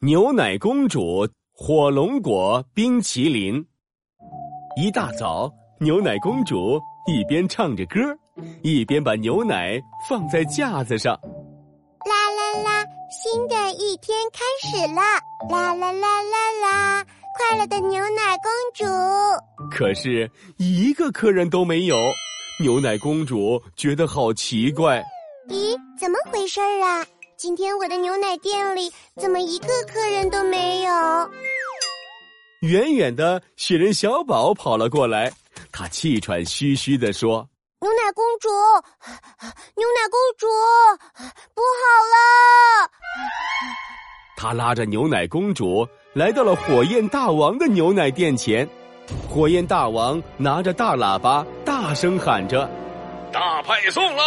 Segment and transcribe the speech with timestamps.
[0.00, 3.66] 牛奶公主火龙果冰淇淋。
[4.80, 7.98] 一大早，牛奶公主一边唱着歌，
[8.62, 9.76] 一边把牛奶
[10.08, 11.12] 放在架子上。
[11.14, 15.02] 啦啦啦，新的一天开始了！
[15.50, 17.04] 啦啦啦啦啦，
[17.36, 18.84] 快乐的牛奶公主。
[19.68, 21.96] 可是，一个客人都没有。
[22.62, 25.02] 牛奶公主觉得好奇怪。
[25.48, 27.04] 咦，怎么回事儿啊？
[27.38, 30.90] 今天我的牛奶店里怎么一个客人都没有？
[32.62, 35.32] 远远的雪人小宝跑了过来，
[35.70, 37.48] 他气喘吁吁地说
[37.80, 38.48] ：“牛奶公主，
[39.76, 40.48] 牛奶公主，
[41.54, 42.90] 不好了！”
[44.36, 48.68] 他拉着牛奶公主来到了火焰大王的牛奶店前。
[49.30, 52.68] 火焰大王拿着大喇叭，大声喊着
[53.32, 54.24] ：“大派送了！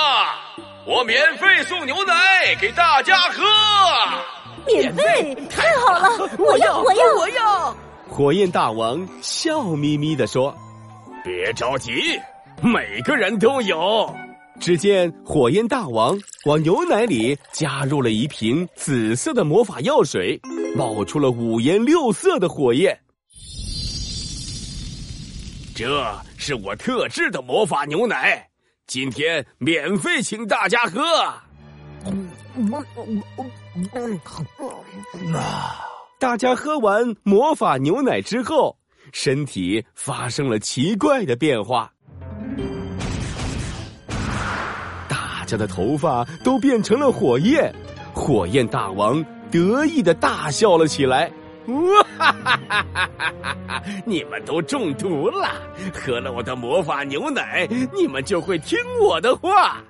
[0.86, 2.14] 我免费送牛奶
[2.60, 3.44] 给大家喝！
[4.66, 6.30] 免费，太好了！
[6.40, 7.78] 我要，我要，我要！”
[8.10, 10.56] 火焰大王笑眯眯地说
[11.24, 11.92] ：“别着急，
[12.62, 14.12] 每个人都有。”
[14.60, 20.40] 只见火焰大王往牛奶里加入了一瓶紫色的魔法药水，
[20.76, 23.00] 冒出了五颜六色的火焰。
[25.76, 28.48] 这是我特制的魔法牛奶，
[28.92, 31.02] 今天免费请大家喝。
[36.20, 38.78] 大家喝完魔法牛奶之后，
[39.14, 41.90] 身体发生了奇怪的变化，
[45.08, 47.74] 大家的头发都变成了火焰。
[48.14, 51.32] 火焰大王得意的大笑了起来。
[51.68, 53.84] 哇哈哈哈哈哈哈！
[54.06, 55.50] 你们都中毒了，
[55.94, 59.82] 喝了我的魔法牛奶，你们就会听我的话。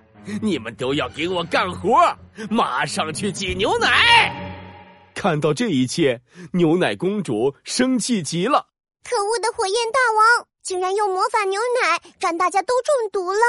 [0.41, 1.97] 你们都要给我干活，
[2.49, 4.31] 马上去挤牛奶。
[5.15, 6.21] 看到这一切，
[6.53, 8.67] 牛奶公主生气极了。
[9.03, 13.39] 可恶的火焰大王，竟然用魔法牛奶让大家都中毒了，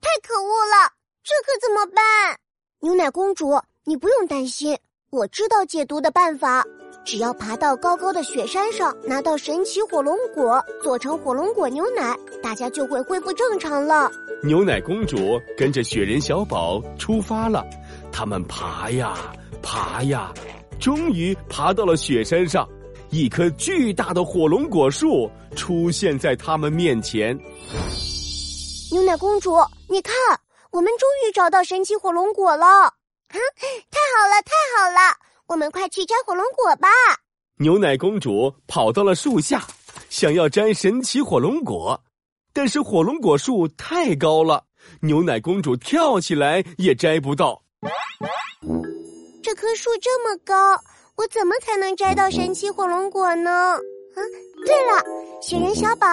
[0.00, 0.92] 太可恶了！
[1.22, 2.38] 这可怎么办？
[2.80, 4.78] 牛奶公主，你不用担心，
[5.10, 6.64] 我知道解毒的办法。
[7.04, 14.10] 只要爬到高高的雪山上，拿到神奇火龙果，做成火龙果牛奶，大家就会恢复正常了。
[14.42, 17.64] 牛奶公主跟着雪人小宝出发了，
[18.10, 19.14] 他们爬呀
[19.62, 20.32] 爬呀，
[20.80, 22.66] 终于爬到了雪山上。
[23.10, 27.38] 一棵巨大的火龙果树出现在他们面前。
[28.90, 29.56] 牛奶公主，
[29.88, 30.14] 你看，
[30.72, 32.66] 我们终于找到神奇火龙果了！
[32.66, 32.92] 啊，
[33.90, 35.14] 太好了，太好了！
[35.46, 36.88] 我们快去摘火龙果吧！
[37.58, 39.62] 牛奶公主跑到了树下，
[40.08, 42.02] 想要摘神奇火龙果，
[42.52, 44.64] 但是火龙果树太高了，
[45.00, 47.62] 牛奶公主跳起来也摘不到。
[49.42, 50.54] 这棵树这么高，
[51.16, 53.50] 我怎么才能摘到神奇火龙果呢？
[53.50, 54.18] 啊，
[54.64, 55.04] 对了，
[55.42, 56.06] 雪人小宝，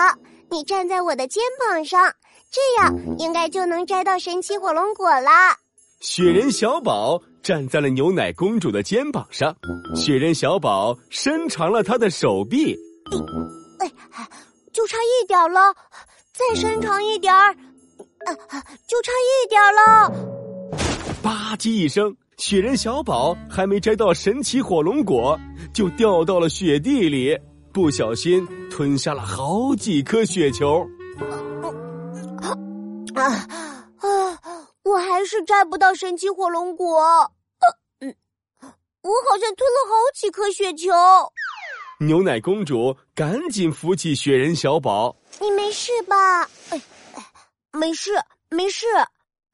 [0.49, 2.13] 你站在我的肩膀上，
[2.51, 5.57] 这样应该就能摘到神奇火龙果啦。
[6.01, 7.21] 雪人小宝。
[7.43, 9.55] 站在了牛奶公主的肩膀上，
[9.95, 12.77] 雪人小宝伸长了他的手臂，
[13.79, 13.91] 哎，
[14.71, 15.73] 就差一点了，
[16.33, 18.29] 再伸长一点儿，啊
[18.87, 20.09] 就差一点了。
[21.23, 25.39] 吧唧一声，雪人小宝还没摘到神奇火龙果，
[25.73, 27.37] 就掉到了雪地里，
[27.73, 30.87] 不小心吞下了好几颗雪球。
[33.15, 33.45] 啊！
[33.53, 33.60] 我
[35.21, 36.99] 还是摘不到神奇火龙果，
[37.99, 38.15] 嗯，
[39.03, 40.89] 我好像吞了好几颗雪球。
[41.99, 46.41] 牛奶公主赶紧扶起雪人小宝：“你没事吧
[46.73, 46.81] ？”“哎，
[47.71, 48.13] 没事，
[48.49, 48.87] 没事。”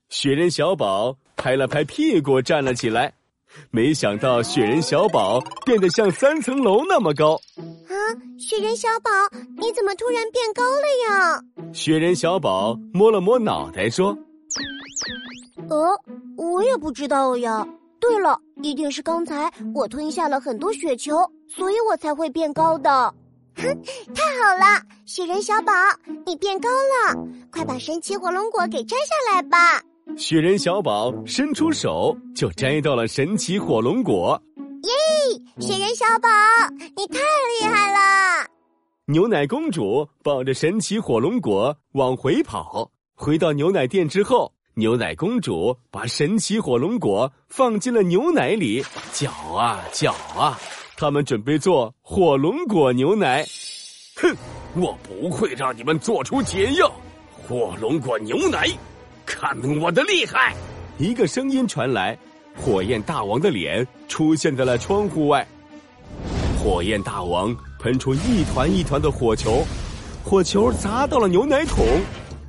[0.07, 3.13] 雪人小宝拍了拍屁股站了起来，
[3.69, 7.33] 没想到雪人小宝变得像三层楼那么高。
[7.89, 7.91] 啊，
[8.39, 9.09] 雪人小宝，
[9.57, 11.41] 你怎么突然变高了呀？
[11.73, 14.17] 雪人小宝摸了摸脑袋说。
[15.69, 15.99] 呃，
[16.37, 17.67] 我也不知道呀。
[17.99, 21.17] 对了，一定是刚才我吞下了很多雪球，
[21.47, 23.13] 所以我才会变高的。
[23.55, 23.63] 哼，
[24.13, 25.73] 太好了，雪人小宝，
[26.25, 27.17] 你变高了，
[27.51, 29.81] 快把神奇火龙果给摘下来吧。
[30.15, 34.39] 雪人小宝伸出手就摘到了神奇火龙果。
[34.83, 34.91] 耶！
[35.59, 36.29] 雪人小宝，
[36.95, 38.47] 你太厉害了！
[39.05, 44.53] 牛奶公主抱着神奇火龙果往回跑，回到牛奶店之后。
[44.79, 50.55] 牛奶公主把神奇火龙果放进了牛奶里，搅啊搅啊，
[50.95, 53.43] 他们准备做火龙果牛奶。
[54.17, 54.35] 哼，
[54.75, 56.91] 我不会让你们做出解药。
[57.31, 58.67] 火龙果牛奶，
[59.25, 60.55] 看我的厉害！
[60.99, 62.15] 一个声音传来，
[62.55, 65.47] 火焰大王的脸出现在了窗户外。
[66.63, 69.65] 火焰大王喷出一团一团的火球，
[70.23, 71.83] 火球砸到了牛奶桶，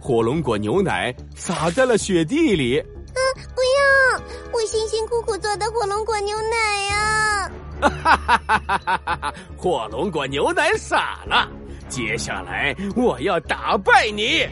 [0.09, 2.79] 火龙果牛奶洒在了雪地里。
[2.79, 3.21] 啊！
[3.55, 4.23] 不要！
[4.55, 7.51] 我辛辛苦苦做的火龙果牛奶呀！
[7.79, 9.35] 哈哈哈哈哈哈！
[9.55, 11.47] 火龙果牛奶洒了，
[11.91, 14.47] 接下来我要打败你！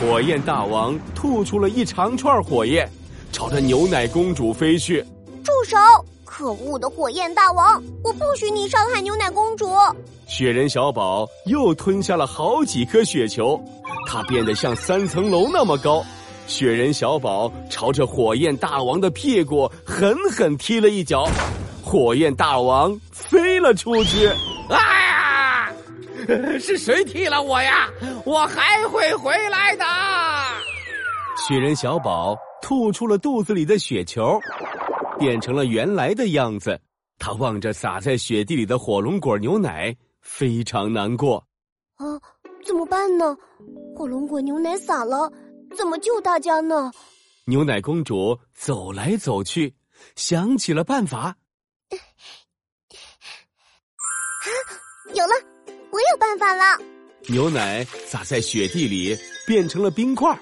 [0.00, 2.88] 火焰大王吐出了一长串火焰，
[3.32, 5.04] 朝着牛奶公主飞去。
[5.42, 5.76] 住手！
[6.24, 7.82] 可恶的火焰大王！
[8.04, 9.68] 我不许你伤害牛奶公主！
[10.28, 13.60] 雪人小宝又吞下了好几颗雪球，
[14.06, 16.04] 它变得像三层楼那么高。
[16.46, 21.28] 雪人小宝朝着火焰大王的屁股狠狠踢了一脚，
[21.82, 24.28] 火焰大王飞了出去。
[24.68, 25.72] 啊呀！
[26.58, 27.88] 是谁踢了我呀？
[28.24, 29.84] 我还会回来的。
[31.46, 34.40] 雪人小宝吐出了肚子里的雪球。
[35.18, 36.78] 变成了原来的样子，
[37.18, 41.42] 他望着洒在雪地里的火龙果牛奶，非常难过。
[41.96, 42.04] 啊，
[42.66, 43.36] 怎么办呢？
[43.94, 45.32] 火龙果牛奶洒了，
[45.76, 46.90] 怎么救大家呢？
[47.44, 49.72] 牛奶公主走来走去，
[50.16, 51.18] 想起了办法。
[51.18, 51.36] 啊，
[55.14, 55.32] 有了，
[55.90, 56.78] 我有办法了。
[57.28, 59.16] 牛奶洒在雪地里，
[59.46, 60.36] 变成了冰块。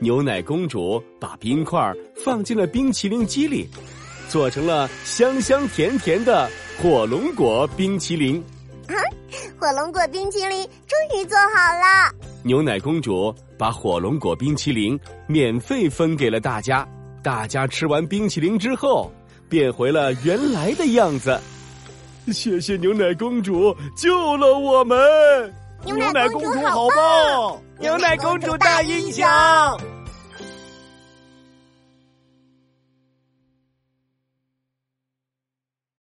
[0.00, 3.68] 牛奶公主把冰块放进了冰淇淋机里。
[4.28, 6.48] 做成了香香甜甜的
[6.80, 8.40] 火龙果冰淇淋，
[8.86, 8.94] 啊！
[9.60, 12.10] 火龙果冰淇淋终于做好了。
[12.42, 16.88] 牛奶公主把火龙果冰淇淋免费分给了大家，
[17.22, 19.12] 大家吃完冰淇淋之后
[19.50, 21.38] 变回了原来的样子。
[22.32, 24.98] 谢谢牛奶公主救了我们，
[25.84, 27.62] 牛奶公主好棒！
[27.78, 29.26] 牛奶公主大英雄。